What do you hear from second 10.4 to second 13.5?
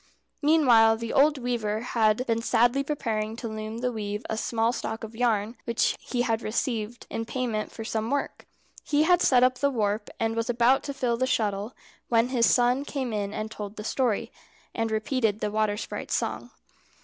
about to fill the shuttle, when his son came in